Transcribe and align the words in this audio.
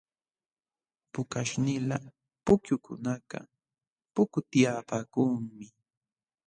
Pukaśhnila 1.13 1.97
pukyukunakaq 2.45 3.47
pukutyapaakunmi. 4.13 5.67